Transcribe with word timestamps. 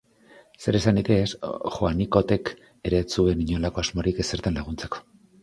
Zer 0.63 0.77
esanik 0.77 1.11
ez, 1.15 1.27
Joanikotek 1.75 2.51
ere 2.91 3.03
ez 3.05 3.07
zuen 3.19 3.45
inolako 3.45 3.83
asmorik 3.85 4.25
ezertan 4.27 4.61
laguntzeko. 4.63 5.05